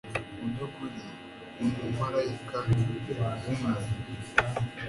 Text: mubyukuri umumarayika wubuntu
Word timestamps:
mubyukuri 0.39 0.99
umumarayika 1.63 2.57
wubuntu 2.65 3.91